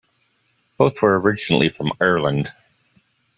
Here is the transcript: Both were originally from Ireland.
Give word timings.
Both 0.77 1.03
were 1.03 1.19
originally 1.19 1.69
from 1.69 1.91
Ireland. 2.01 2.47